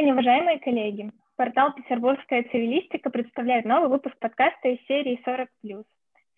[0.00, 1.12] день, уважаемые коллеги!
[1.36, 5.84] Портал «Петербургская цивилистика» представляет новый выпуск подкаста из серии «40+,»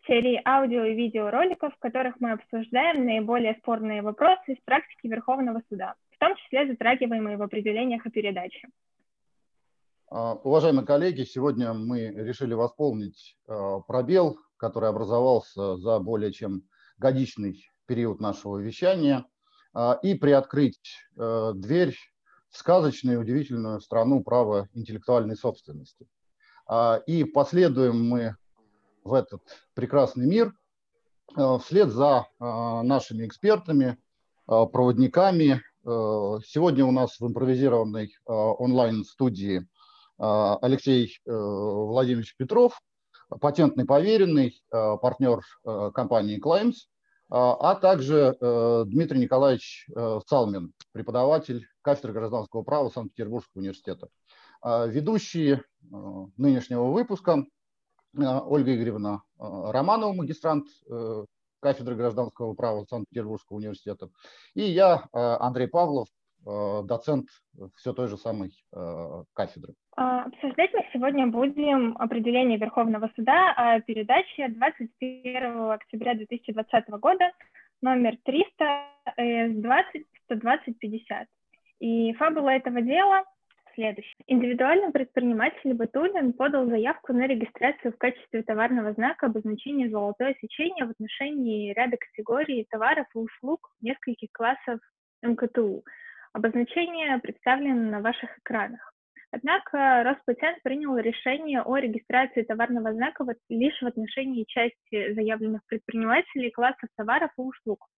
[0.05, 5.95] серии аудио и видеороликов, в которых мы обсуждаем наиболее спорные вопросы из практики Верховного суда,
[6.11, 8.66] в том числе затрагиваемые в определениях о передаче.
[10.10, 16.62] А, уважаемые коллеги, сегодня мы решили восполнить а, пробел, который образовался за более чем
[16.98, 19.24] годичный период нашего вещания,
[19.73, 21.95] а, и приоткрыть дверь
[22.52, 26.06] сказочную и удивительную страну права интеллектуальной собственности.
[26.66, 28.37] А, и последуем мы
[29.05, 29.42] в этот
[29.75, 30.52] прекрасный мир
[31.34, 33.98] а, вслед за а, нашими экспертами,
[34.47, 35.62] проводниками.
[35.84, 39.66] Сегодня у нас в импровизированной онлайн-студии
[40.19, 42.78] Алексей Владимирович Петров,
[43.41, 45.41] патентный поверенный, партнер
[45.95, 46.75] компании Claims,
[47.34, 49.88] а также Дмитрий Николаевич
[50.27, 54.08] Салмин, преподаватель кафедры гражданского права Санкт-Петербургского университета.
[54.62, 57.44] А, ведущие а, нынешнего выпуска
[58.16, 61.24] а, Ольга Игоревна Романова, магистрант э,
[61.58, 64.11] кафедры гражданского права Санкт-Петербургского университета,
[64.55, 66.06] и я, Андрей Павлов,
[66.45, 67.29] доцент
[67.77, 68.53] все той же самой
[69.33, 69.75] кафедры.
[69.97, 77.31] Обсуждать мы сегодня будем определение Верховного суда о передаче 21 октября 2020 года
[77.81, 78.65] номер 300
[79.17, 81.27] с 20 120 50.
[81.81, 83.25] И фабула этого дела
[83.75, 84.15] следующая.
[84.27, 90.91] Индивидуальный предприниматель Батулин подал заявку на регистрацию в качестве товарного знака обозначения «золотое сечение» в
[90.91, 94.81] отношении ряда категорий товаров и услуг нескольких классов
[95.23, 95.83] МКТУ.
[96.33, 98.92] Обозначение представлено на ваших экранах.
[99.30, 106.89] Однако Роспатент принял решение о регистрации товарного знака лишь в отношении части заявленных предпринимателей классов
[106.97, 107.86] товаров и услуг–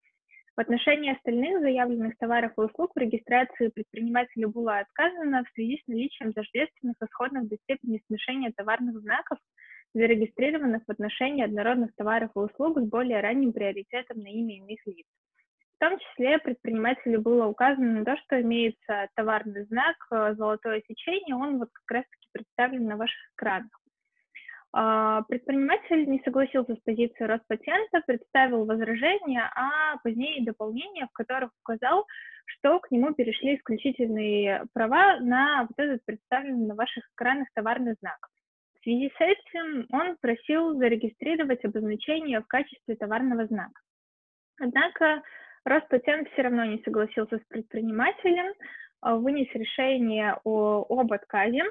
[0.57, 5.89] в отношении остальных заявленных товаров и услуг в регистрации предпринимателю было отказано в связи с
[5.89, 9.39] наличием тождественных исходных до степени смешения товарных знаков,
[9.95, 15.07] зарегистрированных в отношении однородных товаров и услуг с более ранним приоритетом на имя иных лиц.
[15.77, 21.35] В том числе предпринимателю было указано на то, что имеется товарный знак э, «Золотое сечение»,
[21.35, 23.71] он вот как раз-таки представлен на ваших экранах.
[24.77, 32.07] А, предприниматель не согласился с позицией Роспатента, представил возражения, а позднее дополнения, в которых указал,
[32.47, 38.19] что к нему перешли исключительные права на вот этот представленный на ваших экранах товарный знак.
[38.75, 43.81] В связи с этим он просил зарегистрировать обозначение в качестве товарного знака.
[44.59, 45.23] Однако
[45.65, 48.53] Роспатент все равно не согласился с предпринимателем,
[49.01, 51.63] а, вынес решение о, об отказе,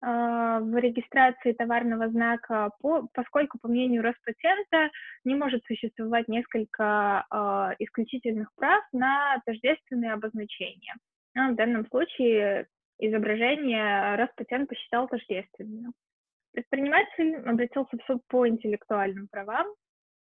[0.00, 4.90] а, в регистрации товарного знака, по, поскольку, по мнению Роспатента,
[5.24, 10.94] не может существовать несколько э, исключительных прав на тождественные обозначения.
[11.34, 12.66] Ну, в данном случае
[12.98, 15.92] изображение Роспатент посчитал тождественным.
[16.52, 19.66] Предприниматель обратился в суд по интеллектуальным правам.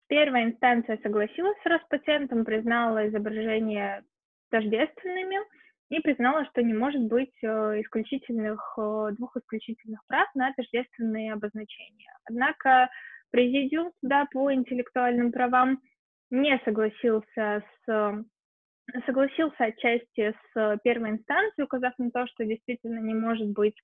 [0.09, 4.03] Первая инстанция согласилась с Роспатентом, признала изображение
[4.49, 5.37] тождественными–
[5.89, 12.15] и признала, что не может быть э, исключительных, э, двух исключительных прав на тождественные обозначения.
[12.25, 12.89] Однако
[13.31, 15.79] Президиум суда по интеллектуальным правам
[16.31, 18.25] не согласился с
[19.05, 23.75] согласился отчасти с первой инстанцией, указав на то, что действительно не может быть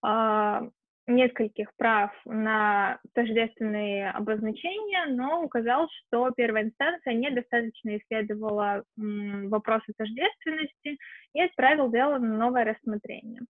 [0.00, 0.62] а,
[1.06, 10.98] нескольких прав на тождественные обозначения, но указал, что первая инстанция недостаточно исследовала вопросы тождественности
[11.34, 13.42] и отправил дело на новое рассмотрение.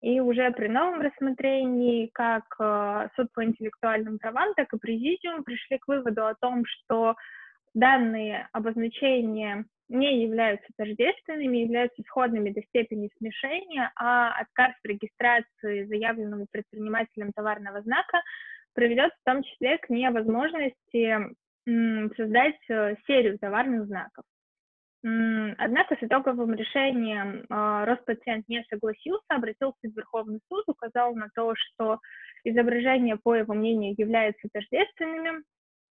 [0.00, 5.78] И уже при новом рассмотрении как э, суд по интеллектуальным правам, так и президиум пришли
[5.78, 7.14] к выводу о том, что
[7.72, 16.46] данные обозначения не являются тождественными, являются сходными до степени смешения, а отказ в регистрации заявленного
[16.50, 18.22] предпринимателем товарного знака
[18.74, 21.34] приведет в том числе к невозможности
[22.16, 24.24] создать э, серию товарных знаков.
[25.02, 31.54] Однако с итоговым решением э, Роспациент не согласился, обратился в Верховный суд, указал на то,
[31.54, 32.00] что
[32.44, 35.42] изображения, по его мнению, являются тождественными,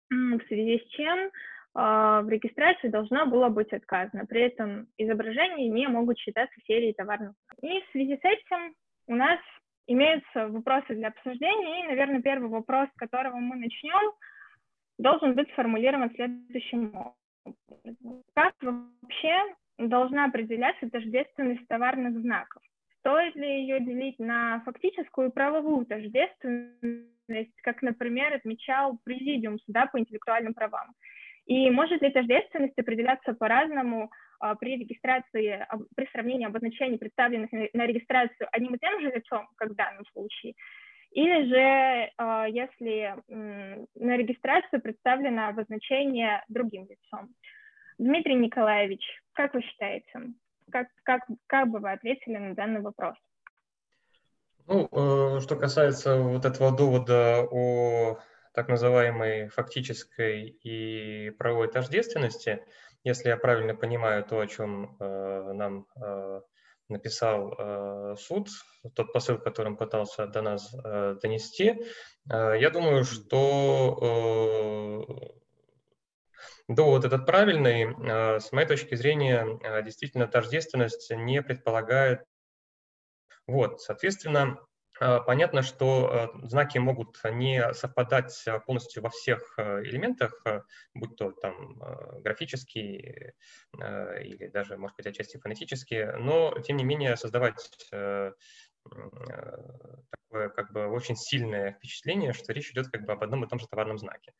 [0.10, 1.32] в связи с чем
[1.74, 4.26] в регистрации должно было быть отказано.
[4.26, 7.34] При этом изображения не могут считаться серией товарных.
[7.62, 8.76] И в связи с этим
[9.08, 9.40] у нас
[9.88, 11.84] имеются вопросы для обсуждения.
[11.84, 14.14] И, наверное, первый вопрос, с которого мы начнем,
[14.98, 18.24] должен быть сформулирован следующим образом.
[18.36, 22.62] Как вообще должна определяться тождественность товарных знаков?
[23.00, 30.00] Стоит ли ее делить на фактическую и правовую тождественность, как, например, отмечал Президиум суда по
[30.00, 30.94] интеллектуальным правам?
[31.50, 35.66] И может ли тождественность определяться по-разному а, при регистрации,
[35.96, 40.54] при сравнении обозначений, представленных на регистрацию одним и тем же лицом, как в данном случае,
[41.10, 43.16] или же, а, если
[43.96, 47.34] на регистрацию представлено обозначение другим лицом.
[47.98, 49.02] Дмитрий Николаевич,
[49.34, 50.34] как вы считаете,
[50.72, 53.16] как, как, как бы вы ответили на данный вопрос?
[54.68, 58.20] Ну, э, что касается вот этого довода о
[58.54, 62.66] так называемой фактической и правовой тождественности,
[63.04, 66.42] если я правильно понимаю то, о чем э, нам э,
[66.90, 68.50] написал э, суд,
[68.96, 71.86] тот посыл, которым пытался до нас э, донести,
[72.30, 75.40] э, я думаю, что э,
[76.70, 77.86] довод этот правильный.
[77.86, 82.24] Э, с моей точки зрения, э, действительно, тождественность не предполагает.
[83.48, 84.60] Вот, соответственно,
[85.00, 90.44] понятно, что э, знаки могут не совпадать э, полностью во всех э, элементах,
[90.94, 91.82] будь то там
[92.22, 93.34] графические
[93.74, 97.56] или даже, может быть, отчасти фонетические, но, тем не менее, создавать
[97.90, 98.34] такое
[100.50, 103.68] как бы очень сильное впечатление, что речь идет как бы об одном и том же
[103.68, 104.34] товарном знаке.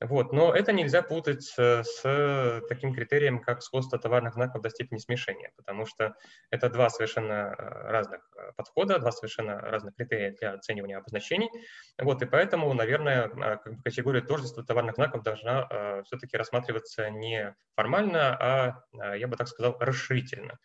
[0.00, 4.98] Вот, но это нельзя путать э, с таким критерием, как сходство товарных знаков до степени
[4.98, 6.14] смешения, потому что
[6.50, 11.50] это два совершенно э, разных э, подхода, два совершенно разных критерия для оценивания обозначений.
[12.00, 19.16] Вот, и поэтому, наверное, бы категория тождества товарных знаков должна все-таки рассматриваться не формально, а,
[19.16, 20.58] я бы так сказал, расширительно.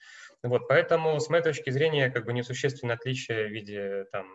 [0.44, 4.27] Вот, поэтому, с моей точки зрения, как бы несущественное отличие в виде там,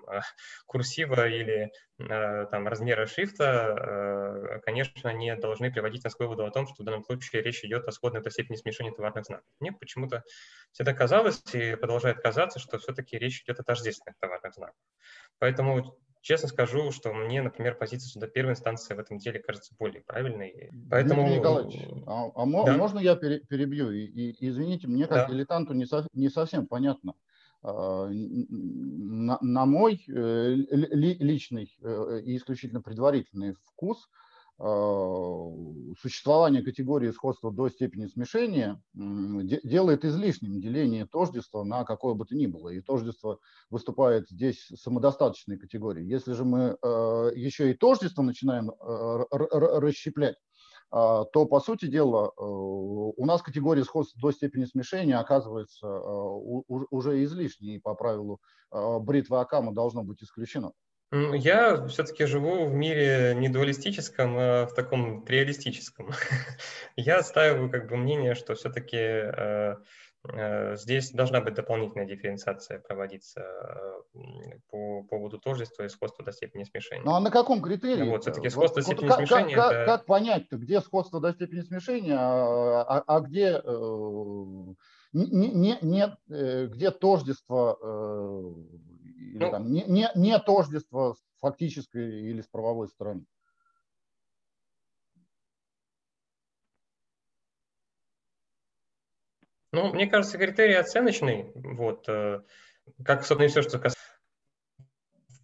[0.66, 6.82] курсива или там, размера шрифта, конечно, не должны приводить нас к выводу о том, что
[6.82, 9.46] в данном случае речь идет о сходной до степени смешения товарных знаков.
[9.60, 10.24] Мне почему-то
[10.72, 14.76] всегда казалось и продолжает казаться, что все-таки речь идет о тождественных товарных знаках.
[15.38, 20.02] Поэтому честно скажу, что мне, например, позиция суда первой инстанции в этом деле кажется более
[20.02, 20.70] правильной.
[20.90, 21.22] Поэтому...
[21.22, 22.76] Дмитрий Николаевич, а, а да?
[22.76, 23.90] можно я перебью?
[23.90, 25.32] И, и, извините, мне как да.
[25.32, 27.14] дилетанту не, со, не совсем понятно.
[27.62, 34.08] А, на, на мой э, личный э, и исключительно предварительный вкус–
[34.60, 42.46] существование категории сходства до степени смешения делает излишним деление тождества на какое бы то ни
[42.46, 42.70] было.
[42.70, 43.38] И тождество
[43.70, 46.08] выступает здесь самодостаточной категорией.
[46.08, 50.36] Если же мы э, еще и тождество начинаем э, расщеплять,
[50.90, 57.78] то, по сути дела, у нас категория сходства до степени смешения оказывается уже излишней, и
[57.78, 58.40] по правилу
[58.70, 60.72] бритвы Акама должно быть исключено.
[61.10, 66.10] Я все-таки живу в мире не дуалистическом, а в таком триалистическом.
[66.96, 69.76] Я отстаиваю как бы мнение, что все-таки э,
[70.30, 76.64] э, здесь должна быть дополнительная дифференциация проводиться э, по поводу тождества и сходства до степени
[76.64, 77.04] смешения.
[77.06, 78.06] Ну а на каком критерии?
[78.06, 79.56] Вот все-таки сходство вот, до степени как, смешения.
[79.56, 79.84] Как, это...
[79.86, 83.62] как понять, где сходство до степени смешения, а, а, а где
[85.14, 87.78] не, не, не, где тождество
[89.28, 93.24] или ну, там, не, не, не тождество с фактической или с правовой стороны.
[99.70, 101.52] Ну, мне кажется, критерий оценочный.
[101.54, 102.40] Вот, э,
[103.04, 103.98] как, собственно, и все, что касается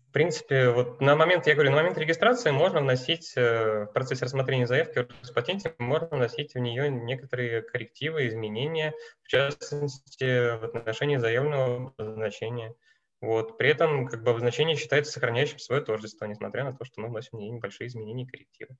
[0.08, 4.24] в принципе, вот на момент, я говорю, на момент регистрации можно вносить э, в процессе
[4.24, 11.16] рассмотрения заявки о патенте, можно вносить в нее некоторые коррективы, изменения, в частности, в отношении
[11.16, 12.76] заявленного обозначения.
[13.24, 13.56] Вот.
[13.56, 17.38] При этом как бы обозначение считается сохраняющим свое тождество, несмотря на то, что мы вносим
[17.38, 18.76] небольшие изменения и коррективы.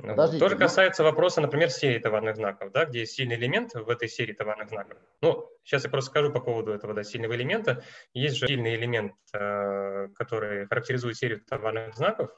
[0.00, 0.38] Ну вот.
[0.38, 4.32] Тоже касается вопроса, например, серии товарных знаков, да, где есть сильный элемент в этой серии
[4.32, 4.98] товарных знаков.
[5.20, 7.82] Ну, сейчас я просто скажу по поводу этого да, сильного элемента.
[8.14, 12.30] Есть же сильный элемент, э, который характеризует серию товарных знаков.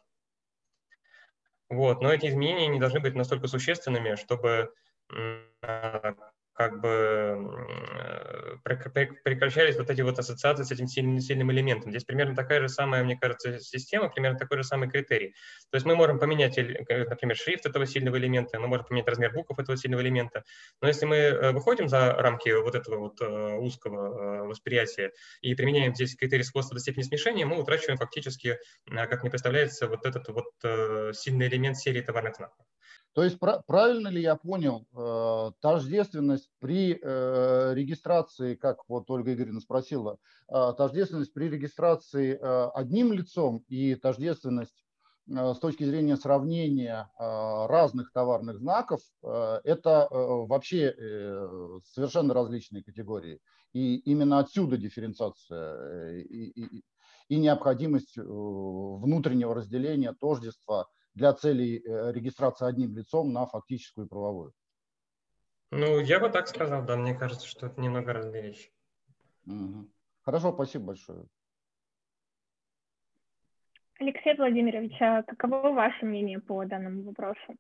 [1.69, 4.73] Вот, но эти изменения не должны быть настолько существенными, чтобы
[6.61, 7.51] как бы
[7.89, 8.57] э,
[9.25, 11.91] прекращались вот эти вот ассоциации с этим сильным, сильным элементом.
[11.91, 15.35] Здесь примерно такая же самая, мне кажется, система, примерно такой же самый критерий.
[15.71, 19.59] То есть мы можем поменять, например, шрифт этого сильного элемента, мы можем поменять размер букв
[19.59, 20.45] этого сильного элемента,
[20.83, 25.95] но если мы э, выходим за рамки вот этого вот э, узкого восприятия и применяем
[25.95, 31.17] здесь критерий сходства до степени смешения, мы утрачиваем фактически, как мне представляется, вот этот вот
[31.17, 32.67] сильный элемент серии товарных знаков.
[33.13, 39.61] То есть правильно ли я понял, э, тождественность при э, регистрации, как вот Ольга Игоревна
[39.61, 44.85] спросила, э, тождественность при регистрации одним лицом и тождественность
[45.27, 50.93] с точки зрения сравнения разных товарных знаков, это вообще
[51.85, 53.39] совершенно различные категории.
[53.73, 56.85] И именно отсюда дифференциация и, и,
[57.29, 64.53] и необходимость внутреннего разделения тождества– для целей э, регистрации одним лицом на фактическую и правовую.
[65.71, 68.71] Ну, я бы так сказал, да, мне кажется, что это немного разные вещи.
[69.47, 69.89] Угу.
[70.23, 71.27] Хорошо, спасибо большое.
[74.01, 77.57] Алексей Владимирович, а каково ваше мнение по данному вопросу?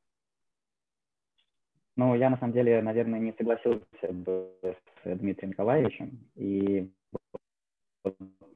[1.96, 6.30] Ну, я на самом деле, наверное, не согласился бы с Дмитрием Николаевичем.
[6.34, 6.90] И,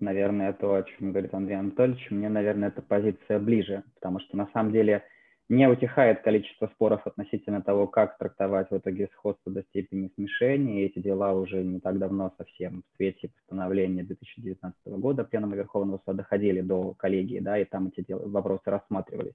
[0.04, 4.48] наверное, то, о чем говорит Андрей Анатольевич, мне, наверное, эта позиция ближе, потому что на
[4.52, 5.02] самом деле
[5.48, 10.82] не утихает количество споров относительно того, как трактовать в итоге сходство до степени смешения.
[10.82, 15.98] И эти дела уже не так давно совсем в свете постановления 2019 года Пленума Верховного
[15.98, 19.34] Суда доходили до коллегии, да, и там эти дела, вопросы рассматривались.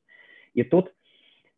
[0.55, 0.91] И тут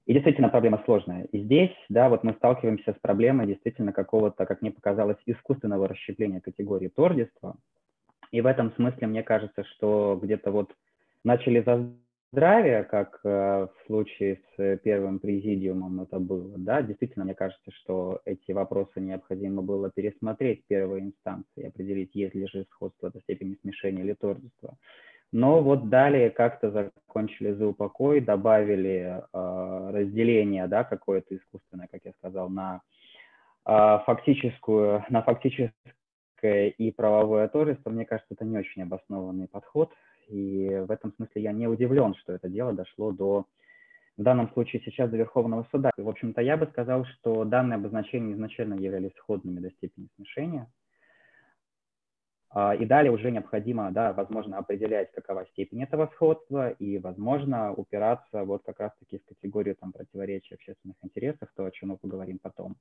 [0.06, 1.24] и действительно проблема сложная.
[1.26, 6.42] И здесь, да, вот мы сталкиваемся с проблемой действительно какого-то, как мне показалось, искусственного расщепления
[6.42, 7.56] категории тождества.
[8.32, 10.74] И в этом смысле мне кажется, что где-то вот
[11.24, 11.92] начали за
[12.32, 18.22] здравие, как э, в случае с первым президиумом это было, да, действительно, мне кажется, что
[18.24, 24.04] эти вопросы необходимо было пересмотреть первой инстанции, определить, есть ли же сходство до степени смешения
[24.04, 24.78] или тождества.
[25.34, 32.12] Но вот далее как-то закончили за упокой, добавили э, разделение, да, какое-то искусственное, как я
[32.14, 32.82] сказал, на
[33.66, 35.22] э, фактическую, на
[36.42, 37.90] фактическое и правовое тождество.
[37.90, 39.92] Мне кажется, это не очень обоснованный подход.
[40.28, 43.46] И в этом смысле я не удивлен, что это дело дошло до,
[44.18, 45.92] в данном случае сейчас до Верховного суда.
[45.98, 50.72] В общем-то, я бы сказал, что данные обозначения изначально являлись сходными до степени смешения.
[52.54, 58.44] А, и далее уже необходимо, да, возможно, определять, какова степень этого сходства, и, возможно, упираться
[58.44, 62.76] вот как раз-таки в категорию там, противоречия общественных интересов, то, о чем мы поговорим потом.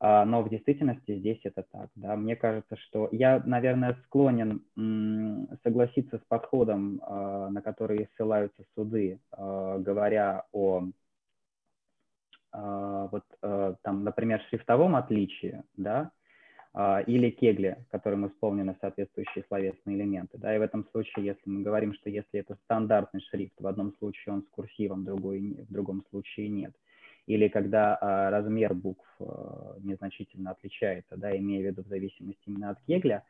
[0.00, 1.90] А, но в действительности здесь это так.
[1.96, 2.16] Да.
[2.16, 4.62] Мне кажется, что я, наверное, склонен
[5.62, 10.84] согласиться с подходом, а, на который ссылаются суды, говоря о
[12.50, 16.10] вот там, например, шрифтовом отличии, да,
[16.74, 20.38] а, или кегли, которым исполнены соответствующие словесные элементы.
[20.38, 23.92] Да, и в этом случае, если мы говорим, что если это стандартный шрифт, в одном
[23.98, 26.72] случае он с курсивом, другой, в другом случае нет.
[27.28, 32.70] Или когда а, размер букв а, незначительно отличается, да, имея в виду в зависимости именно
[32.70, 33.22] от кегля,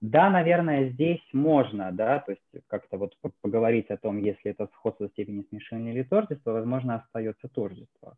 [0.00, 5.08] да, наверное, здесь можно, да, то есть как-то вот поговорить о том, если это сходство
[5.10, 8.16] степени смешения или тождества, возможно, остается тождество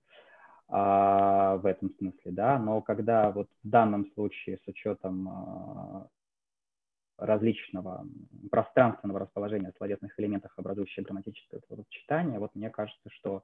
[0.69, 6.09] а, в этом смысле, да, но когда вот в данном случае с учетом а,
[7.19, 8.07] различного
[8.49, 13.43] пространственного расположения словесных элементов, образующих грамматическое сочетание, вот мне кажется, что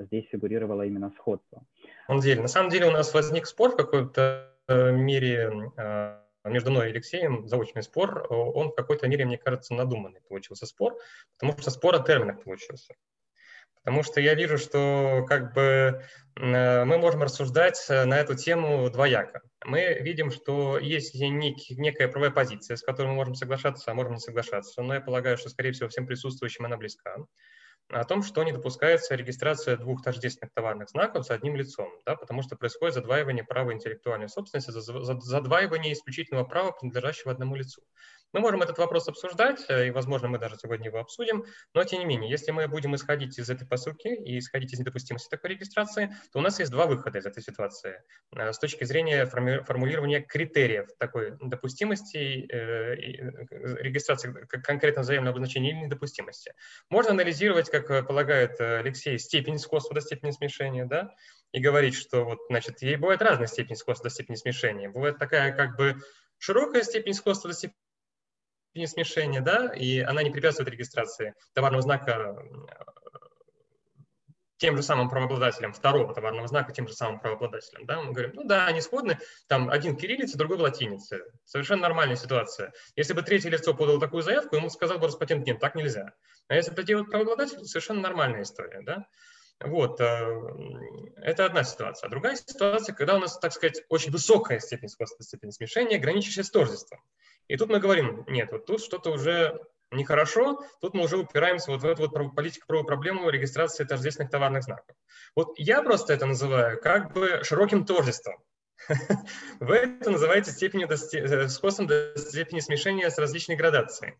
[0.00, 1.64] здесь фигурировало именно сходство.
[2.08, 6.22] На самом деле, на самом деле у нас возник спор в какой-то э, мере а,
[6.44, 10.96] между мной и Алексеем, заочный спор, он в какой-то мере, мне кажется, надуманный получился спор,
[11.38, 12.94] потому что спор о терминах получился.
[13.84, 16.02] Потому что я вижу, что как бы
[16.36, 19.42] э, мы можем рассуждать э, на эту тему двояко.
[19.64, 24.20] Мы видим, что есть некая правая позиция, с которой мы можем соглашаться, а можем не
[24.20, 24.82] соглашаться.
[24.82, 27.16] Но я полагаю, что, скорее всего, всем присутствующим она близка
[27.92, 32.42] о том, что не допускается регистрация двух тождественных товарных знаков с одним лицом, да, потому
[32.42, 37.82] что происходит задваивание права интеллектуальной собственности, задваивание исключительного права, принадлежащего одному лицу.
[38.32, 42.00] Мы можем этот вопрос обсуждать, э, и, возможно, мы даже сегодня его обсудим, но, тем
[42.00, 46.14] не менее, если мы будем исходить из этой посылки и исходить из недопустимости такой регистрации,
[46.32, 48.02] то у нас есть два выхода из этой ситуации
[48.34, 52.94] э, с точки зрения формулирования критериев такой допустимости, э,
[53.82, 56.54] регистрации конкретно взаимного обозначения или недопустимости.
[56.88, 61.14] Можно анализировать, как полагает Алексей, степень сходства до степени смешения, да,
[61.52, 64.88] и говорить, что вот, значит, ей бывает разная степень сходства до степени смешения.
[64.88, 65.96] Бывает такая как бы
[66.38, 67.76] широкая степень сходства до степени
[68.86, 72.36] смешения, да, и она не препятствует регистрации товарного знака
[74.62, 77.84] тем же самым правообладателем второго товарного знака, тем же самым правообладателем.
[77.84, 78.00] Да?
[78.00, 81.24] Мы говорим, ну да, они сходны, там один кириллица, другой в латинице.
[81.44, 82.72] Совершенно нормальная ситуация.
[82.94, 86.12] Если бы третье лицо подало такую заявку, ему сказал бы Роспатент, нет, так нельзя.
[86.46, 88.82] А если это делает правообладатель, совершенно нормальная история.
[88.82, 89.06] Да?
[89.58, 90.40] Вот, э,
[91.16, 92.06] это одна ситуация.
[92.06, 96.44] А другая ситуация, когда у нас, так сказать, очень высокая степень сходства, степень смешения, граничащая
[96.44, 97.00] с тождеством.
[97.52, 101.82] И тут мы говорим, нет, вот тут что-то уже нехорошо, тут мы уже упираемся вот
[101.82, 104.96] в эту вот политико-правовую проблему регистрации тождественных товарных знаков.
[105.36, 108.42] Вот я просто это называю как бы широким тождеством.
[109.60, 114.14] Вы это называете степенью э, сходством до степени смешения с различной градацией.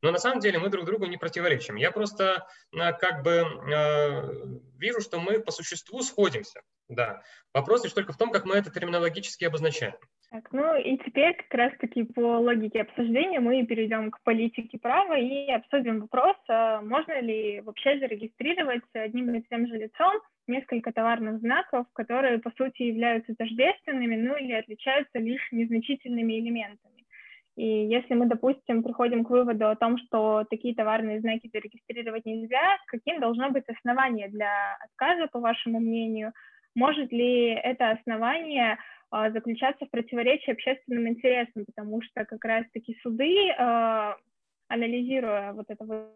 [0.00, 1.76] Но на самом деле мы друг другу не противоречим.
[1.76, 6.62] Я просто э, как бы э, вижу, что мы по существу сходимся.
[6.88, 7.22] Да.
[7.52, 9.96] Вопрос лишь только в том, как мы это терминологически обозначаем.
[10.30, 15.50] Так, ну и теперь как раз-таки по логике обсуждения мы перейдем к политике права и
[15.50, 20.12] обсудим вопрос, а можно ли вообще зарегистрировать одним и тем же лицом
[20.46, 27.04] несколько товарных знаков, которые по сути являются тождественными, ну или отличаются лишь незначительными элементами.
[27.56, 32.76] И если мы, допустим, приходим к выводу о том, что такие товарные знаки зарегистрировать нельзя,
[32.86, 36.32] каким должно быть основание для отказа, по вашему мнению?
[36.74, 38.78] Может ли это основание
[39.10, 44.16] заключаться в противоречии общественным интересам, потому что как раз-таки суды, а,
[44.68, 46.12] анализируя вот это вот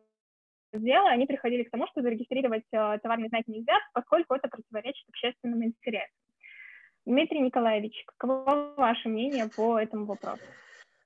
[0.72, 5.64] дело, они приходили к тому, что зарегистрировать а, товарные знаки нельзя, поскольку это противоречит общественным
[5.64, 6.14] интересам.
[7.04, 10.42] Дмитрий Николаевич, каково ваше мнение по этому вопросу?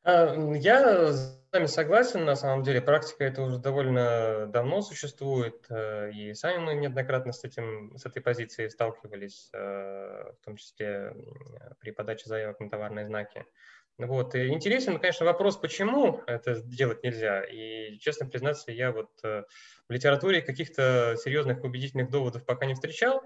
[0.07, 6.33] Я с вами согласен, на самом деле, практика это уже довольно давно существует, э, и
[6.33, 11.13] сами мы неоднократно с, этим, с этой позицией сталкивались, э, в том числе
[11.81, 13.47] при подаче заявок на товарные знаки.
[13.99, 14.37] Вот.
[14.37, 17.43] И интересен, конечно, вопрос, почему это делать нельзя.
[17.43, 19.43] И, честно признаться, я вот э,
[19.89, 23.23] в литературе каких-то серьезных убедительных доводов пока не встречал.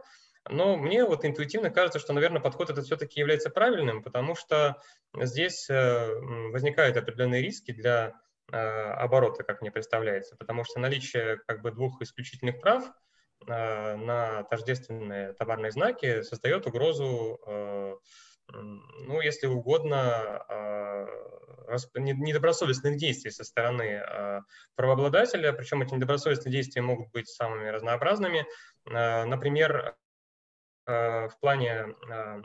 [0.49, 4.81] Но мне вот интуитивно кажется, что, наверное, подход этот все-таки является правильным, потому что
[5.15, 6.15] здесь э,
[6.51, 8.15] возникают определенные риски для
[8.51, 12.85] э, оборота, как мне представляется, потому что наличие как бы двух исключительных прав
[13.47, 17.41] э, на тождественные товарные знаки создает угрозу,
[18.53, 20.45] ну, если угодно,
[21.95, 24.03] недобросовестных действий со стороны
[24.75, 28.45] правообладателя, причем эти недобросовестные действия могут быть самыми разнообразными.
[28.87, 29.95] Например,
[30.91, 32.43] в плане э,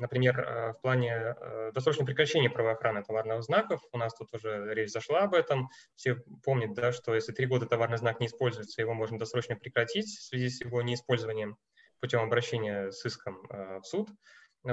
[0.00, 1.34] например, э, в плане
[1.74, 6.74] досрочного прекращения правоохраны товарных знаков, у нас тут уже речь зашла об этом, все помнят,
[6.74, 10.48] да, что если три года товарный знак не используется, его можно досрочно прекратить в связи
[10.48, 11.56] с его неиспользованием
[12.00, 14.10] путем обращения с иском в суд.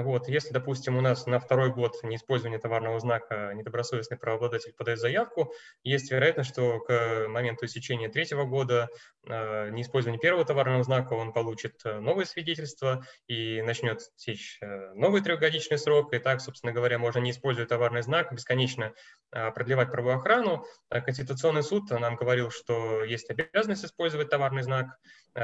[0.02, 5.52] Вот, если, допустим, у нас на второй год неиспользования товарного знака недобросовестный правообладатель подает заявку,
[5.84, 8.88] есть вероятность, что к моменту истечения третьего года
[9.24, 15.22] э, неиспользования первого товарного знака он получит э, новое свидетельство и начнет течь э, новый
[15.22, 16.12] трехгодичный срок.
[16.12, 18.94] И так, собственно говоря, можно не используя товарный знак, бесконечно
[19.30, 20.66] э, продлевать правоохрану.
[20.88, 24.98] Конституционный суд нам говорил, что есть обязанность использовать товарный знак.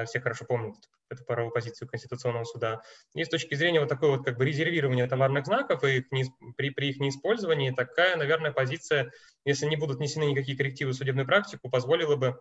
[0.07, 0.75] Все хорошо помнят
[1.11, 2.83] эту правовую позицию Конституционного суда.
[3.15, 6.25] И с точки зрения вот такой вот как бы резервирования товарных знаков и их не,
[6.57, 9.13] при, при их неиспользовании, такая, наверное, позиция,
[9.45, 12.41] если не будут внесены никакие коррективы в судебную практику, позволила бы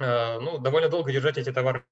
[0.00, 1.84] э, ну, довольно долго держать эти товары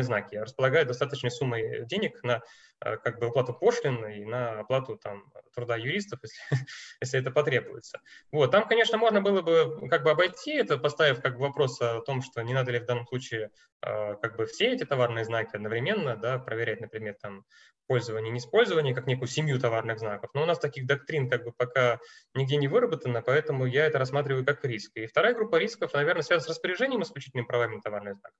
[0.00, 2.40] знаки, располагают достаточной суммой денег на
[2.80, 6.38] э, как бы оплату пошлин и на оплату там, труда юристов, если,
[7.02, 8.00] если это потребуется.
[8.30, 8.50] Вот.
[8.50, 12.22] Там, конечно, можно было бы как бы обойти это, поставив как бы вопрос о том,
[12.22, 13.50] что не надо ли в данном случае
[13.82, 17.44] э, как бы все эти товарные знаки одновременно да, проверять, например, там,
[17.86, 20.30] пользование, неиспользование, как некую семью товарных знаков.
[20.34, 21.98] Но у нас таких доктрин как бы пока
[22.34, 24.92] нигде не выработано, поэтому я это рассматриваю как риск.
[24.94, 28.32] И вторая группа рисков, наверное, связана с распоряжением исключительными правами на товарный знак.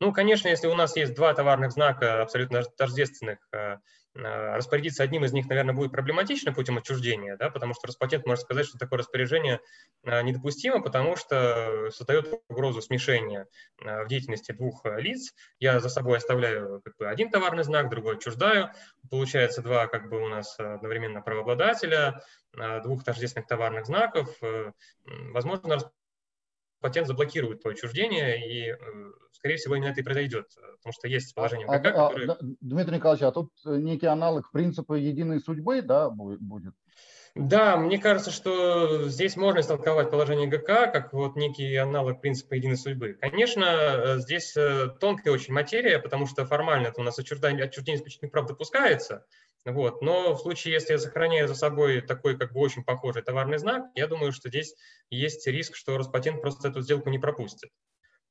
[0.00, 3.76] Ну, конечно, если у нас есть два товарных знака абсолютно тождественных, э,
[4.14, 8.66] распорядиться одним из них, наверное, будет проблематично путем отчуждения, да, потому что Роспатент может сказать,
[8.66, 9.60] что такое распоряжение
[10.04, 13.46] э, недопустимо, потому что создает угрозу смешения
[13.78, 15.34] в деятельности двух лиц.
[15.60, 18.70] Я за собой оставляю как бы, один товарный знак, другой отчуждаю.
[19.10, 22.22] Получается два как бы у нас одновременно правообладателя,
[22.82, 24.28] двух тождественных товарных знаков.
[25.04, 25.78] Возможно,
[26.80, 28.76] патент заблокирует то отчуждение, и, э,
[29.32, 32.36] скорее всего, именно это и произойдет, потому что есть положение в ГК, а, а.
[32.60, 36.74] Дмитрий Николаевич, а тут э, некий аналог принципа единой судьбы да, будет?
[37.34, 42.76] Да, мне кажется, что здесь можно истолковать положение ГК как вот некий аналог принципа единой
[42.76, 43.16] судьбы.
[43.20, 44.54] Конечно, э, здесь
[45.00, 49.24] тонкая очень материя, потому что формально это у нас отчуждение, отчуждение исключительных прав допускается,
[49.72, 50.00] вот.
[50.00, 53.86] Но в случае, если я сохраняю за собой такой как бы очень похожий товарный знак,
[53.94, 54.74] я думаю, что здесь
[55.10, 57.70] есть риск, что Роспатент просто эту сделку не пропустит.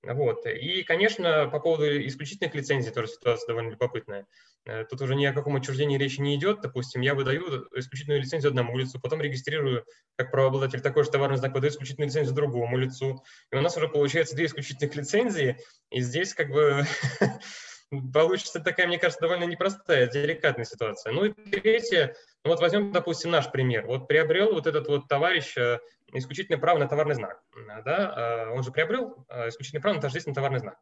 [0.03, 0.45] Вот.
[0.45, 4.25] И, конечно, по поводу исключительных лицензий тоже ситуация довольно любопытная.
[4.65, 6.61] Э, тут уже ни о каком отчуждении речи не идет.
[6.61, 11.53] Допустим, я выдаю исключительную лицензию одному лицу, потом регистрирую как правообладатель такой же товарный знак,
[11.53, 13.23] выдаю исключительную лицензию другому лицу.
[13.51, 15.57] И у нас уже получается две исключительных лицензии.
[15.89, 16.83] И здесь как бы
[18.13, 21.13] получится такая, мне кажется, довольно непростая, деликатная ситуация.
[21.13, 23.85] Ну и третье, ну вот возьмем, допустим, наш пример.
[23.85, 25.79] Вот приобрел вот этот вот товарищ э,
[26.13, 27.41] исключительное право на товарный знак.
[27.85, 28.47] Да?
[28.47, 30.77] Э, он же приобрел э, исключительное право на тождественный товарный знак,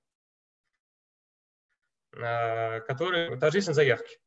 [2.87, 4.17] который тождествен заявки.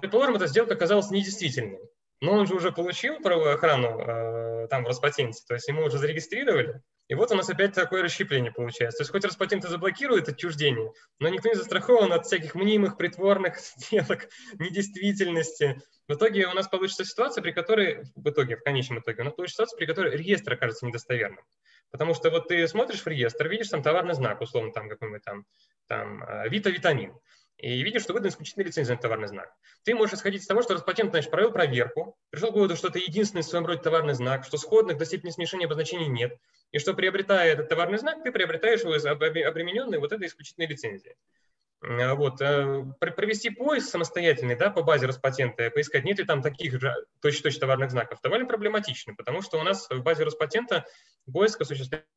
[0.00, 1.80] Предположим, эта сделка оказалась недействительной.
[2.20, 5.98] Но он же уже получил правовую охрану э, там в Роспатенте, то есть ему уже
[5.98, 8.98] зарегистрировали, И вот у нас опять такое расщепление получается.
[8.98, 13.58] То есть хоть Роспатент и заблокирует отчуждение, но никто не застрахован от всяких мнимых, притворных
[13.76, 15.80] сделок, недействительности.
[16.08, 19.34] В итоге у нас получится ситуация, при которой, в итоге, в конечном итоге, у нас
[19.34, 21.44] получится ситуация, при которой реестр окажется недостоверным.
[21.90, 25.44] Потому что вот ты смотришь в реестр, видишь там товарный знак, условно, там какой-нибудь там,
[25.86, 27.14] там э, Вита-витамин
[27.58, 29.54] и видишь, что выдан исключительная лицензия на товарный знак.
[29.84, 32.98] Ты можешь исходить из того, что Роспатент, значит, провел проверку, пришел к выводу, что это
[32.98, 36.36] единственный в своем роде товарный знак, что сходных до степени смешения обозначений нет,
[36.72, 41.16] и что, приобретая этот товарный знак, ты приобретаешь его обремененный вот этой исключительной лицензией.
[41.84, 42.40] А вот.
[42.40, 47.60] Э, провести поиск самостоятельный да, по базе Роспатента, поискать, нет ли там таких же точно-точно
[47.60, 50.86] товарных знаков, довольно проблематично, потому что у нас в базе Роспатента
[51.30, 52.08] поиск осуществляется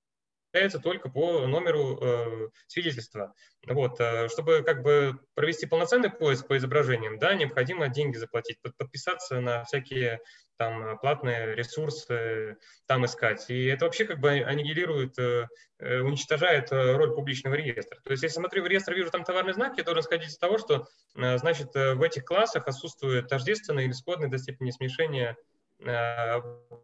[0.57, 3.33] осуществляется только по номеру э, свидетельства.
[3.67, 9.39] Вот, э, чтобы как бы провести полноценный поиск по изображениям, да, необходимо деньги заплатить, подписаться
[9.39, 10.21] на всякие
[10.57, 13.45] там платные ресурсы, там искать.
[13.49, 15.47] И это вообще как бы аннигилирует, э,
[15.79, 17.99] э уничтожает э, роль публичного реестра.
[18.03, 20.57] То есть, если смотрю в реестр, вижу там товарный знак, я должен сходить из того,
[20.57, 25.37] что, э, значит, в этих классах отсутствует тождественное или сходное до степени смешения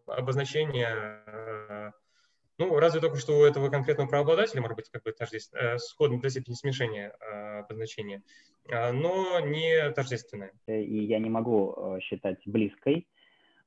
[0.06, 1.92] обозначения
[2.58, 6.20] ну, разве только что у этого конкретного правообладателя может быть как бы тождественно, э, сходное
[6.20, 8.22] до степени смешения э, обозначения,
[8.70, 10.54] э, но не тождественное.
[10.68, 13.08] И я не могу э, считать близкой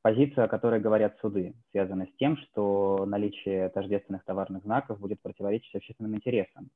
[0.03, 5.75] позицию, о которой говорят суды, связанная с тем, что наличие тождественных товарных знаков будет противоречить
[5.75, 6.70] общественным интересам.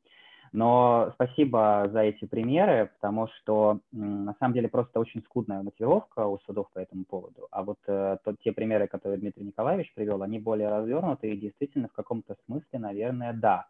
[0.53, 6.39] Но спасибо за эти примеры, потому что на самом деле просто очень скудная мотивировка у
[6.41, 7.47] судов по этому поводу.
[7.53, 11.87] А вот э, то, те примеры, которые Дмитрий Николаевич привел, они более развернуты и действительно
[11.87, 13.67] в каком-то смысле, наверное, да.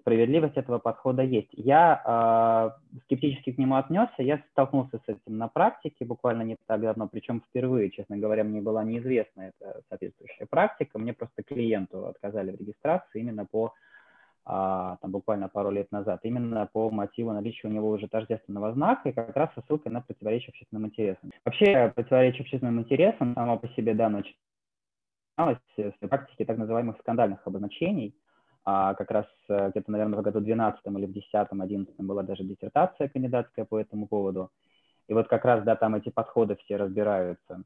[0.00, 1.50] Справедливость этого подхода есть.
[1.52, 6.80] Я э, скептически к нему отнесся, я столкнулся с этим на практике буквально не так
[6.80, 10.98] давно, причем впервые, честно говоря, мне была неизвестна эта соответствующая практика.
[10.98, 13.74] Мне просто клиенту отказали в регистрации именно по
[14.44, 19.08] а, там, буквально пару лет назад, именно по мотиву наличия у него уже тождественного знака
[19.08, 21.30] и как раз со ссылкой на противоречие общественным интересам.
[21.44, 28.14] Вообще, противоречие общественным интересам само по себе, да, начиналось с практики так называемых скандальных обозначений,
[28.64, 32.44] а как раз э, где-то, наверное, в году 12 или в 10 11 была даже
[32.44, 34.50] диссертация кандидатская по этому поводу.
[35.08, 37.62] И вот как раз, да, там эти подходы все разбираются.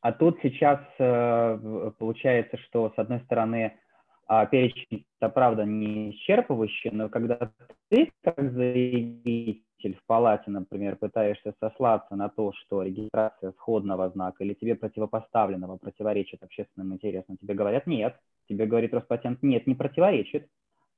[0.00, 3.78] А тут сейчас э, получается, что, с одной стороны,
[4.26, 7.50] а, перечень, правда не исчерпывающий, но когда
[7.88, 14.54] ты как заявитель в палате, например, пытаешься сослаться на то, что регистрация сходного знака или
[14.54, 18.16] тебе противопоставленного противоречит общественным интересам, тебе говорят нет,
[18.48, 20.48] тебе говорит Роспатент нет, не противоречит,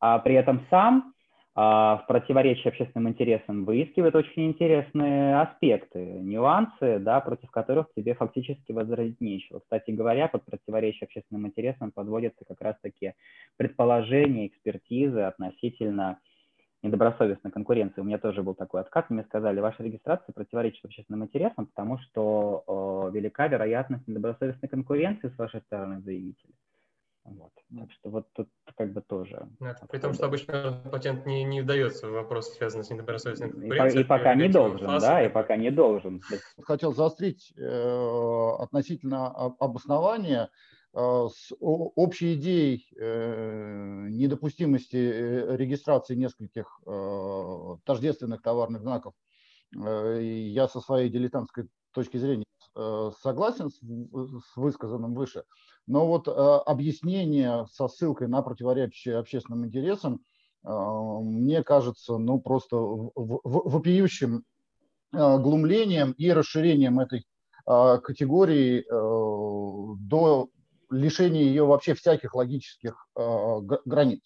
[0.00, 1.12] а при этом сам
[1.58, 9.20] в противоречии общественным интересам выискивает очень интересные аспекты, нюансы, да, против которых тебе фактически возразить
[9.20, 9.58] нечего.
[9.58, 13.14] Кстати говоря, под противоречие общественным интересам подводятся как раз-таки
[13.56, 16.20] предположения, экспертизы относительно
[16.84, 18.02] недобросовестной конкуренции.
[18.02, 22.62] У меня тоже был такой отказ, мне сказали, ваша регистрация противоречит общественным интересам, потому что
[23.10, 26.52] э, велика вероятность недобросовестной конкуренции с вашей стороны заявителя.
[27.30, 27.52] Вот.
[27.76, 29.48] Так что вот тут как бы тоже.
[29.60, 34.02] Да, при том, что обычно патент не, не вдается в вопросы, связанные с недобросовестной конкуренцией.
[34.02, 36.22] И, и пока не должен, класса, да, и пока не должен.
[36.62, 40.50] Хотел заострить э, относительно обоснования
[40.94, 49.14] э, с общей идеей э, недопустимости э, регистрации нескольких э, тождественных товарных знаков.
[49.76, 53.80] Э, я со своей дилетантской точки зрения согласен с,
[54.56, 55.44] высказанным выше.
[55.88, 60.20] Но вот э, объяснение со ссылкой на противоречие общественным интересам
[60.64, 64.44] э, мне кажется, ну, просто вопиющим
[65.14, 67.26] э, глумлением и расширением этой
[67.66, 70.48] категории до
[70.90, 74.22] лишения ее вообще всяких логических границ.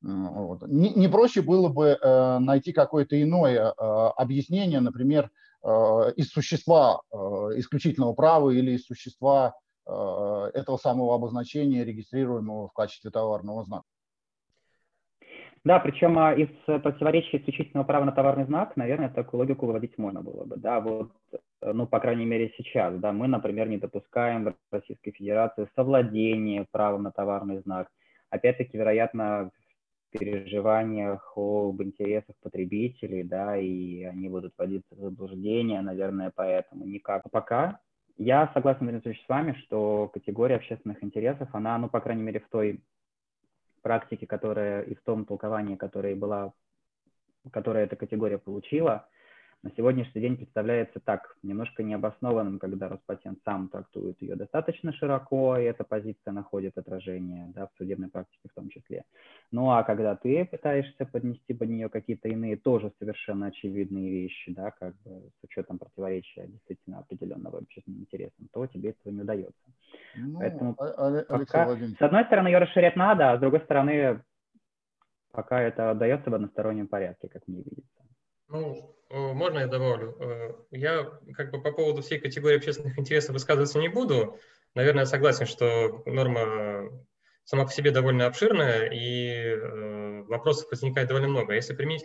[0.00, 1.98] Не проще было бы
[2.40, 5.30] найти какое-то иное объяснение, например,
[5.62, 13.64] из существа исключительного права или из существа Э, этого самого обозначения, регистрируемого в качестве товарного
[13.64, 13.84] знака.
[15.64, 20.20] Да, причем а, из противоречия исключительного права на товарный знак, наверное, такую логику выводить можно
[20.20, 20.56] было бы.
[20.56, 25.10] Да, вот, э, ну, по крайней мере, сейчас, да, мы, например, не допускаем в Российской
[25.12, 27.88] Федерации совладение правом на товарный знак.
[28.30, 29.50] Опять-таки, вероятно,
[30.12, 37.30] переживаниях об интересах потребителей, да, и они будут вводиться в заблуждение, наверное, поэтому никак.
[37.30, 37.80] Пока
[38.18, 42.48] я согласен, Дмитрий с вами, что категория общественных интересов, она, ну, по крайней мере, в
[42.48, 42.82] той
[43.82, 46.52] практике, которая и в том толковании, которое была,
[47.50, 49.08] которое эта категория получила,
[49.62, 55.64] на сегодняшний день представляется так, немножко необоснованным, когда Роспатент сам трактует ее достаточно широко, и
[55.64, 59.04] эта позиция находит отражение да, в судебной практике в том числе.
[59.52, 64.72] Ну а когда ты пытаешься поднести под нее какие-то иные, тоже совершенно очевидные вещи, да,
[64.72, 69.62] как бы с учетом противоречия действительно определенного общественным интересам, то тебе этого не удается.
[70.16, 74.22] Ну, Поэтому а, пока, с одной стороны, ее расширять надо, а с другой стороны,
[75.30, 78.02] пока это дается в одностороннем порядке, как мне видится.
[78.48, 80.16] Ну, э, можно я добавлю?
[80.20, 84.38] Э, я как бы по поводу всей категории общественных интересов высказываться не буду.
[84.74, 86.90] Наверное, согласен, что норма
[87.44, 91.54] сама по себе довольно обширная, и э, вопросов возникает довольно много.
[91.54, 92.04] Если применить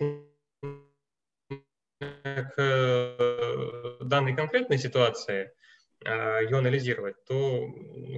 [2.00, 5.66] к данной конкретной ситуации, а,
[6.03, 7.67] ее анализировать, то,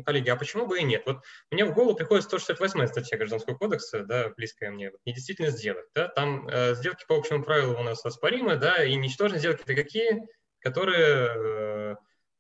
[0.05, 1.03] коллеги, а почему бы и нет?
[1.05, 5.85] Вот мне в голову приходит 168 статья Гражданского кодекса, да, близкая мне, вот, недействительно сделать,
[5.95, 9.75] да, там э, сделки по общему правилу у нас оспоримы, да, и ничтожные сделки это
[9.75, 10.27] какие,
[10.59, 11.95] которые э,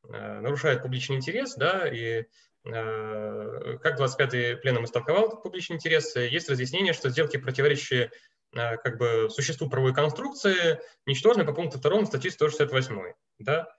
[0.09, 2.25] э, нарушают публичный интерес, да, и
[2.65, 8.11] э, как 25-й пленум истолковал публичный интерес, есть разъяснение, что сделки, противоречащие
[8.55, 13.69] э, как бы существу правовой конструкции, ничтожны по пункту 2 статьи 168, да,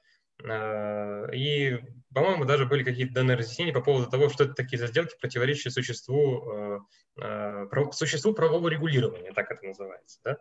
[0.43, 1.79] и,
[2.15, 5.71] по-моему, даже были какие-то данные разъяснения по поводу того, что это такие за сделки, противоречащие
[5.71, 6.79] существу, э,
[7.21, 10.21] э, существу правового регулирования, так это называется.
[10.25, 10.39] Да?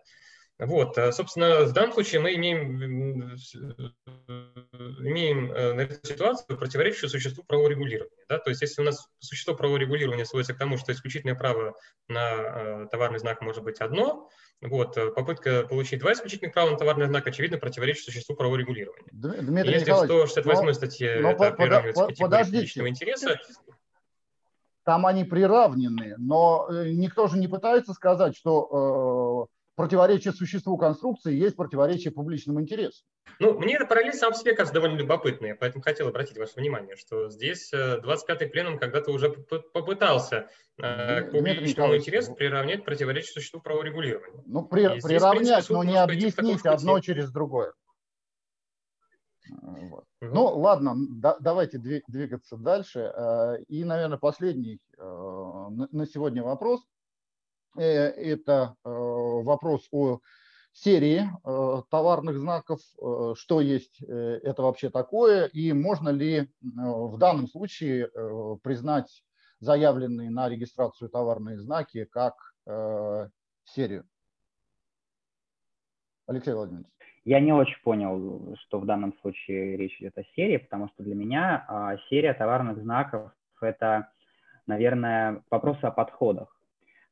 [0.59, 2.83] Вот, собственно, в данном случае мы имеем,
[4.99, 8.25] имеем ситуацию, противоречащую существу правового регулирования.
[8.27, 8.39] Да?
[8.39, 11.75] То есть, если у нас существо правового регулирования сводится к тому, что исключительное право
[12.09, 14.29] на товарный знак может быть одно,
[14.61, 19.07] вот, э, попытка получить два исключительных права на товарный знак, очевидно, противоречит существу правового регулирования.
[19.11, 23.39] Дмитрий Если в 168 статье но, это приравнивается публичного интереса,
[24.83, 31.33] там они приравнены, но э, никто же не пытается сказать, что э, противоречие существу конструкции
[31.33, 33.05] есть противоречие публичному интересу.
[33.39, 36.97] Ну, мне эта параллель сам по себе кажется довольно любопытной, поэтому хотел обратить ваше внимание,
[36.97, 43.61] что здесь 25-й э, пленум когда-то уже попытался э, к публичному интересу приравнять противоречие существу
[43.61, 44.43] праворегулирования.
[44.47, 47.71] Ну, при, здесь, приравнять, принципе, но не объяснить одно через другое.
[49.49, 50.03] Вот.
[50.21, 50.33] Угу.
[50.33, 53.13] Ну, ладно, да, давайте двигаться дальше.
[53.15, 56.81] Э, и, наверное, последний на сегодня вопрос–
[57.77, 58.89] Э, это э,
[59.43, 60.19] вопрос о
[60.71, 62.79] серии э, товарных знаков,
[63.35, 68.09] что есть это вообще такое, и можно ли в данном случае
[68.61, 69.23] признать
[69.59, 72.35] заявленные на регистрацию товарные знаки как
[73.65, 74.05] серию.
[76.27, 76.87] Алексей Владимирович.
[77.25, 81.15] Я не очень понял, что в данном случае речь идет о серии, потому что для
[81.15, 84.11] меня а, серия товарных знаков– это,
[84.67, 86.55] наверное, вопрос о подходах.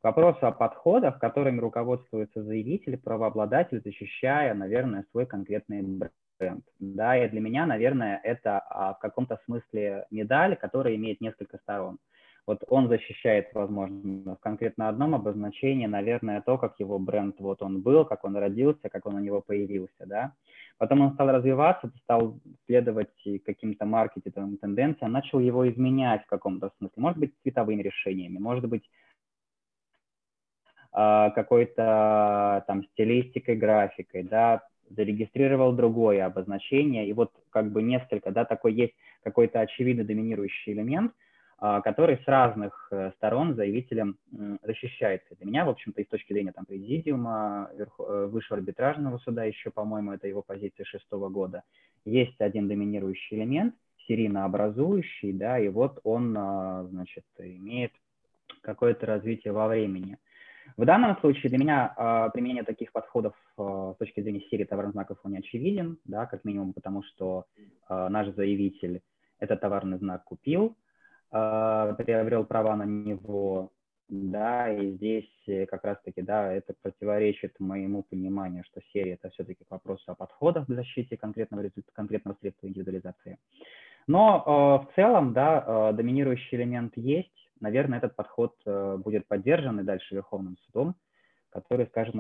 [0.08, 6.64] Вопрос о подходах, которыми руководствуется заявитель, правообладатель, защищая, наверное, свой конкретный бренд.
[6.80, 11.98] Да, и для меня, наверное, это а, в каком-то смысле медаль, которая имеет несколько сторон.
[12.46, 17.82] Вот он защищает, возможно, в конкретно одном обозначении, наверное, то, как его бренд, вот он
[17.82, 20.32] был, как он родился, как он у него появился, да.
[20.78, 23.12] Потом он стал развиваться, стал следовать
[23.46, 28.90] каким-то маркетинговым тенденциям, начал его изменять в каком-то смысле, может быть, цветовыми решениями, может быть,
[30.98, 38.74] какой-то там стилистикой, графикой, да, зарегистрировал другое обозначение, и вот как бы несколько, да, такой
[38.74, 41.12] есть какой-то очевидно доминирующий элемент,
[41.60, 44.18] а, который с разных э, сторон заявителем
[44.62, 45.36] защищается.
[45.36, 49.72] Для меня, в общем-то, и с точки зрения там, президиума, э, высшего арбитражного суда, еще,
[49.72, 51.64] по-моему, это его позиция шестого года,
[52.06, 53.74] есть один доминирующий элемент,
[54.08, 57.92] серийно образующий, да, и вот он, а, значит, имеет
[58.62, 60.18] какое-то развитие во времени.
[60.76, 64.94] В данном случае для меня э, применение таких подходов э, с точки зрения серии товарных
[64.94, 67.46] знаков он не очевиден, да, как минимум потому, что
[67.90, 69.02] э, наш заявитель
[69.40, 70.76] этот товарный знак купил,
[71.32, 73.72] э, приобрел права на него,
[74.10, 75.30] да, и здесь
[75.70, 80.66] как раз-таки, да, это противоречит моему пониманию, что серия это все-таки к вопросу о подходах
[80.66, 83.38] к защите конкретного, конкретного средства индивидуализации.
[84.08, 89.80] Но э, в целом, да, э, доминирующий элемент есть, наверное, этот подход э, будет поддержан
[89.80, 90.96] и дальше Верховным судом,
[91.50, 92.16] который скажет,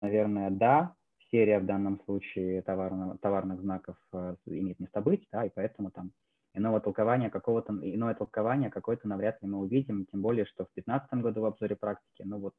[0.00, 0.94] наверное, да,
[1.30, 6.12] серия в данном случае товарного, товарных знаков э, имеет место быть, да, и поэтому там
[6.54, 11.14] иного толкования какого-то, иное толкование какое-то навряд ли мы увидим, тем более, что в 2015
[11.22, 12.54] году в обзоре практики, ну вот,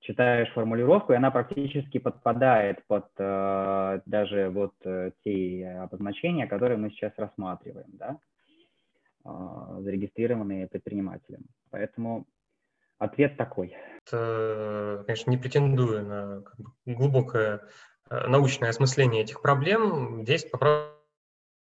[0.00, 6.90] читаешь формулировку, и она практически подпадает под э, даже вот э, те обозначения, которые мы
[6.90, 8.18] сейчас рассматриваем, да,
[9.24, 11.44] зарегистрированные предпринимателем.
[11.70, 12.26] Поэтому
[12.98, 13.76] ответ такой.
[14.06, 17.68] Это, конечно, не претендую на как бы, глубокое
[18.10, 20.92] научное осмысление этих проблем, здесь по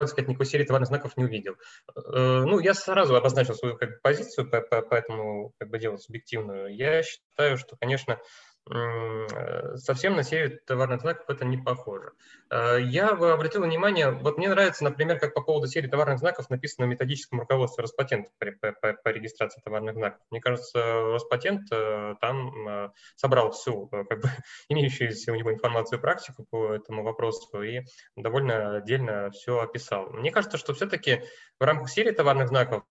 [0.04, 1.56] сказать, никакой серии товарных знаков не увидел.
[1.96, 5.98] Ну, я сразу обозначил свою как бы, позицию по, по, по этому как бы, делу
[5.98, 6.76] субъективную.
[6.76, 12.14] Я считаю, что, конечно, Э, совсем на серию товарных знаков это не похоже.
[12.50, 16.50] Э, я бы обратил внимание, вот мне нравится, например, как по поводу серии товарных знаков
[16.50, 20.20] написано в методическом руководстве Роспатента по, по, по регистрации товарных знаков.
[20.32, 24.30] Мне кажется, Роспатент э, там собрал всю как бы,
[24.70, 27.82] имеющуюся у него информацию и практику по этому вопросу и
[28.16, 30.10] довольно отдельно все описал.
[30.10, 31.22] Мне кажется, что все-таки
[31.60, 32.84] в рамках серии товарных знаков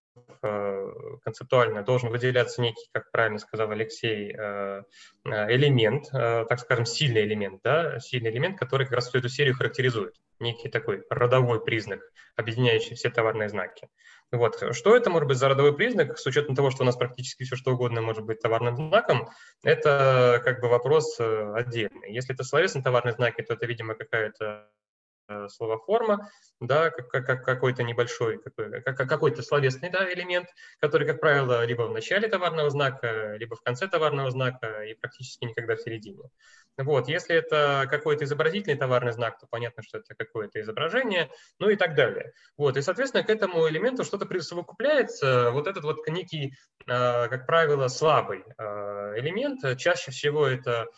[0.43, 0.74] Э,
[1.23, 4.83] концептуально должен выделяться некий, как правильно сказал Алексей, э,
[5.25, 9.55] э, элемент, так скажем, сильный элемент, да, сильный элемент, который как раз всю эту серию
[9.55, 12.01] характеризует, некий такой родовой признак,
[12.37, 13.89] объединяющий все товарные знаки.
[14.33, 14.63] Вот.
[14.75, 17.57] Что это может быть за родовой признак, с учетом того, что у нас практически все
[17.57, 19.29] что угодно может быть товарным знаком,
[19.63, 22.13] это как бы вопрос отдельный.
[22.13, 24.84] Если это словесные товарные знаки, то это, видимо, какая-то Э,
[25.49, 30.49] словоформа, да, как, как, какой-то небольшой, какой, какой-то словесный да, элемент,
[30.81, 35.45] который, как правило, либо в начале товарного знака, либо в конце товарного знака и практически
[35.45, 36.25] никогда в середине.
[36.77, 41.77] Вот, если это какой-то изобразительный товарный знак, то понятно, что это какое-то изображение, ну и
[41.77, 42.33] так далее.
[42.57, 46.55] Вот, и, соответственно, к этому элементу что-то присовокупляется, вот этот вот некий,
[46.87, 48.63] э, как правило, слабый э,
[49.19, 50.89] элемент, чаще всего это Э,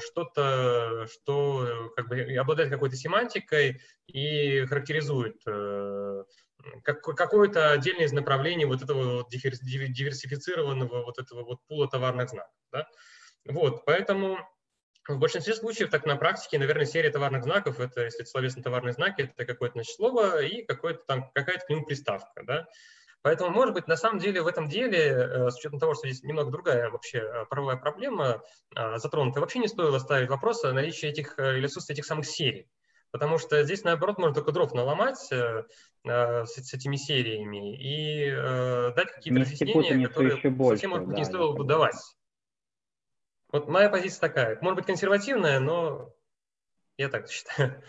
[0.00, 6.24] что-то, что как бы обладает какой-то семантикой и характеризует э,
[6.82, 12.54] как, какое-то отдельное из направлений вот этого вот диверсифицированного вот этого вот пула товарных знаков.
[12.72, 12.88] Да?
[13.44, 14.38] Вот, поэтому
[15.08, 18.92] в большинстве случаев, так на практике, наверное, серия товарных знаков, это, если это словесные товарные
[18.92, 22.42] знаки, это какое-то значит, слово и какое-то там, какая-то к нему приставка.
[22.44, 22.66] Да?
[23.26, 26.22] Поэтому, может быть, на самом деле в этом деле, э, с учетом того, что здесь
[26.22, 28.40] немного другая вообще э, правовая проблема
[28.76, 32.70] э, затронута, вообще не стоило ставить вопрос о наличии этих или отсутствии этих самых серий.
[33.10, 35.66] Потому что здесь, наоборот, можно только дров наломать с,
[36.04, 38.30] с этими сериями и
[38.94, 41.96] дать какие-то разъяснения, которые больше, совсем, может быть, да, не стоило бы давать.
[43.50, 44.56] Вот моя позиция такая.
[44.60, 46.14] Может быть, консервативная, но
[46.96, 47.82] я так считаю.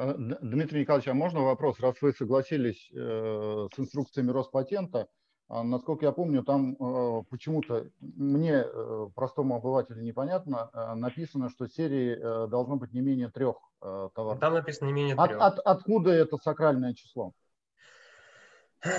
[0.00, 1.78] А, Дмитрий Николаевич, а можно вопрос?
[1.78, 5.08] Раз вы согласились э, с инструкциями Роспатента,
[5.46, 12.16] а, насколько я помню, там э, почему-то мне, э, простому обывателю, непонятно, написано, что серии
[12.48, 14.40] должно быть не менее трех товаров.
[14.40, 15.38] Там написано не менее трех.
[15.38, 17.34] От, от, откуда это сакральное число?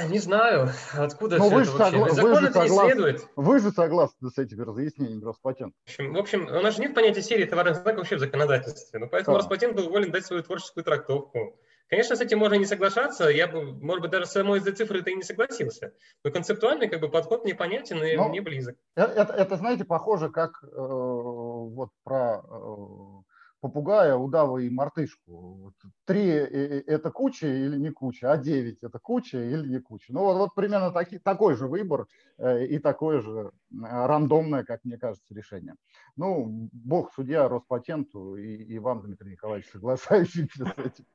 [0.09, 1.91] Не знаю, откуда Но все вы это вообще.
[1.91, 2.09] Согла...
[2.09, 2.71] Закон вы это согласны...
[2.71, 3.27] не следует.
[3.35, 5.75] Вы же согласны с этими разъяснениями Роспатента.
[5.85, 8.99] В общем, в общем, у нас же нет понятия серии товарных знаков вообще в законодательстве.
[8.99, 9.41] Но поэтому да.
[9.41, 11.57] Роспатент был волен дать свою творческую трактовку.
[11.89, 13.27] Конечно, с этим можно не соглашаться.
[13.27, 15.93] Я бы, может быть, даже с самой из-за цифры это и не согласился.
[16.23, 18.77] Но концептуальный как бы, подход непонятен и Но мне близок.
[18.95, 23.30] Это, это, это, знаете, похоже, как э, вот про э,
[23.61, 25.73] попугая, удава и мартышку.
[26.05, 30.11] Три– это куча или не куча, а девять– это куча или не куча.
[30.11, 34.83] Ну вот, вот примерно таки, такой же выбор э, и такое же э, рандомное, как
[34.83, 35.75] мне кажется, решение.
[36.17, 41.05] Ну, бог судья Роспатенту и, и вам, Дмитрий Николаевич, соглашающимся с этим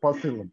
[0.00, 0.50] посылом.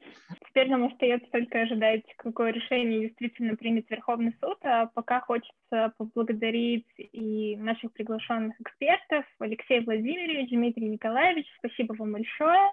[0.48, 6.88] Теперь нам остается только ожидать, какое решение действительно примет Верховный суд, а пока хочется поблагодарить
[6.98, 12.72] и наших приглашенных экспертов, Алексей Владимирович, Дмитрий Николаевич, спасибо вам большое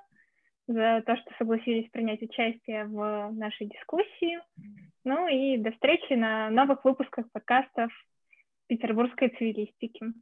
[0.69, 4.39] за то, что согласились принять участие в нашей дискуссии.
[5.05, 7.91] Ну и до встречи на новых выпусках подкастов
[8.69, 10.13] петербургской цивилистики.